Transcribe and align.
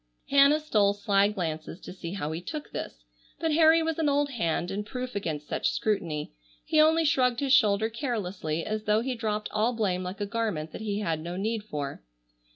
Hannah 0.31 0.59
stole 0.59 0.95
sly 0.95 1.27
glances 1.27 1.79
to 1.81 1.93
see 1.93 2.13
how 2.13 2.31
he 2.31 2.41
took 2.41 2.71
this, 2.71 3.03
but 3.39 3.51
Harry 3.53 3.83
was 3.83 3.99
an 3.99 4.09
old 4.09 4.31
hand 4.31 4.71
and 4.71 4.83
proof 4.83 5.15
against 5.15 5.47
such 5.47 5.69
scrutiny. 5.69 6.33
He 6.65 6.81
only 6.81 7.05
shrugged 7.05 7.39
his 7.39 7.53
shoulder 7.53 7.87
carelessly, 7.87 8.65
as 8.65 8.85
though 8.85 9.01
he 9.01 9.13
dropped 9.13 9.49
all 9.51 9.73
blame 9.73 10.01
like 10.01 10.19
a 10.19 10.25
garment 10.25 10.71
that 10.71 10.81
he 10.81 11.01
had 11.01 11.19
no 11.19 11.35
need 11.37 11.61
for. 11.65 12.01